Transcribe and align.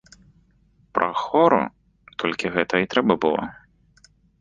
Прахору 0.99 1.61
толькі 2.25 2.53
гэтага 2.59 2.79
і 2.89 2.93
трэба 2.97 3.13
было. 3.27 3.43